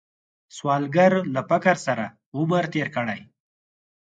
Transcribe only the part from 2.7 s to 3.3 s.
تیر کړی